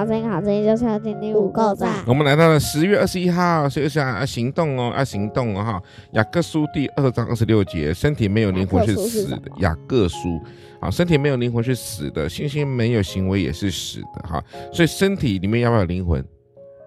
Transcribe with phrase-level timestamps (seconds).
[0.00, 2.02] 好声音，好声音就是要听听五够赞。
[2.06, 5.82] 我们来到了十月二十一号，所以想要行动哦，要行动哦哈。
[6.12, 9.42] 雅各书第二章二十六节，身体没有灵魂是死的。
[9.58, 10.40] 雅各书
[10.80, 14.42] 啊，身体没有灵魂是死的，信心没有行为也是死的哈。
[14.72, 16.24] 所以身体里面要不要有灵魂？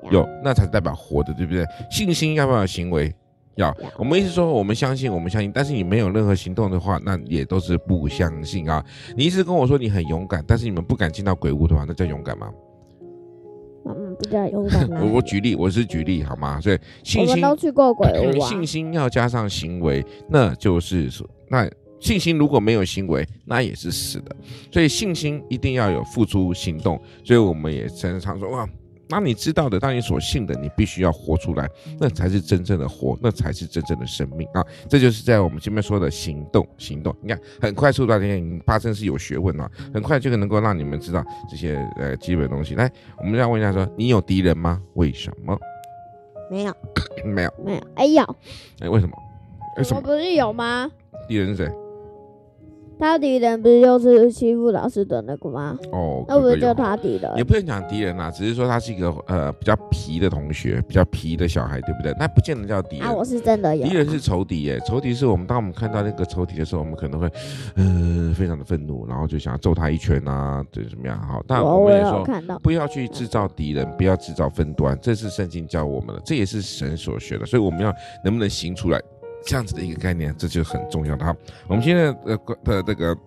[0.09, 1.63] 有，那才代表活的，对不对？
[1.91, 3.13] 信心要不要有行为？
[3.57, 8.83] 要，我们意思说，我们相信，我们相信，但是你没有任何行动的话，那也都是不相信啊。
[9.15, 12.49] 你一直跟我说你很勇敢，但是你们不敢进到鬼屋的话，那叫勇敢吗？
[15.01, 16.59] 我我举例，我是举例好吗？
[16.61, 18.47] 所以信心，我们都去过鬼屋啊。
[18.47, 24.35] 信心要加上行为，那就是说，那信心如果没有行为，那也是死的。
[24.71, 27.01] 所以信心一定要有付出行动。
[27.23, 28.67] 所以我们也常常说哇。
[29.09, 34.65] 当你知道的，当你所信的，你必须要活出来，那才是真正的活，那才是真正的生命啊！
[34.89, 37.15] 这就是在我们前面说的行动，行动。
[37.21, 42.75] 你看，很快速的，你发生是有学问啊，很快就能够让你们知道这些呃基本东西。
[42.75, 44.81] 来，我们要问一下说，说你有敌人吗？
[44.93, 45.57] 为什么？
[46.49, 46.75] 没有，
[47.25, 47.81] 没有，没有。
[47.95, 48.23] 哎呦，
[48.79, 49.15] 哎，为什么？
[49.77, 49.97] 为什么？
[49.97, 50.89] 我不是有吗？
[51.27, 51.82] 敌人是谁？
[52.99, 55.77] 他敌人不是就是欺负老师的那个吗？
[55.91, 57.31] 哦，那不是就他敌人？
[57.37, 62.15] 也不能讲敌人呐，只是说他是一个呃比较皮的同学，比较皮的小孩，对不对？
[62.17, 63.07] 那不见得叫敌人。
[63.07, 63.85] 啊，我是真的有。
[63.85, 67.29] 敌人是仇敌耶，仇敌是我们当我们看到那个仇敌的时候，我们可能会
[67.75, 71.19] 嗯、呃、非常的愤怒，然后就想要揍他一拳啊，对怎么样？
[71.27, 72.23] 好，但我们也说
[72.61, 79.01] 不要去制造敌人，不要制造分端，这是圣经教我们的，这也是神所学的，所以我们要能不能行出来
[79.45, 81.35] 这样子的一个概念，这就很重要的哈。
[81.67, 83.17] 我们现在的的这个。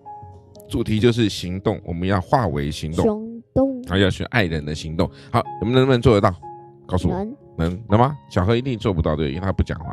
[0.69, 5.09] 主题就是行动，我们要化为行动，行动，还要学爱人的行动。
[5.31, 6.35] 好，我们能不能做得到？
[6.85, 8.13] 告诉我，能能能吗？
[8.29, 9.91] 小何一定做不到，对，因为他不讲话。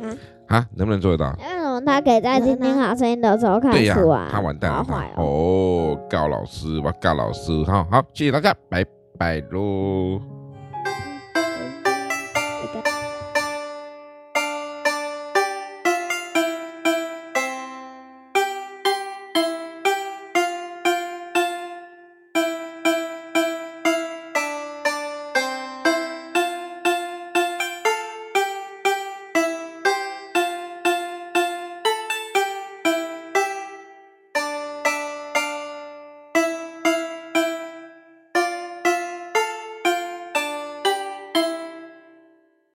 [0.00, 0.14] 啊
[0.46, 1.32] 啊，能不能做得到？
[1.36, 4.28] 为什么他可以在听听好声音的时候看书啊？
[4.30, 7.64] 他完蛋了，他哦，告老师吧，告老师。
[7.64, 8.86] 好好，谢谢大家，拜
[9.18, 10.33] 拜喽。